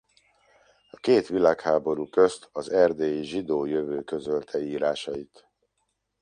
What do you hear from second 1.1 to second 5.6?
világháború közt az erdélyi Zsidó Jövő közölte írásait.